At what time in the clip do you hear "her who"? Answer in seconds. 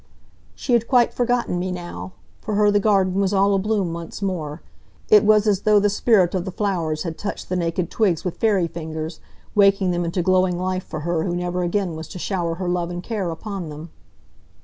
11.01-11.35